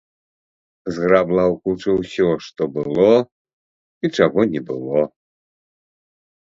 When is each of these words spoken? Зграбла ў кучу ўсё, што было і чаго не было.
Зграбла 0.95 1.43
ў 1.51 1.55
кучу 1.67 1.91
ўсё, 2.01 2.29
што 2.47 2.61
было 2.79 3.13
і 3.21 4.07
чаго 4.19 4.41
не 4.57 4.61
было. 4.73 5.01